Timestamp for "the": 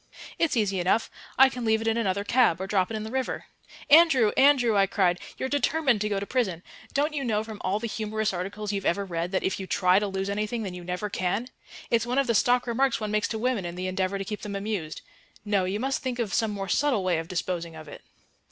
3.03-3.11, 7.77-7.85, 12.25-12.33, 13.75-13.85